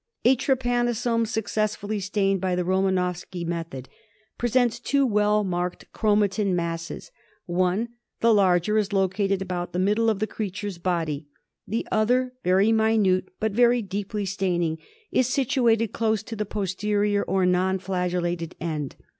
[0.25, 3.87] A trypanosome successfully stained by the Romanowsky method
[4.35, 7.11] presents two well marked chromatin masses.
[7.45, 11.27] One, the larger, is located about the middle of the creature's body;
[11.67, 14.79] the other, very minute, but very deeply staining,
[15.11, 18.95] is situated close to the posterior or non flagellated end.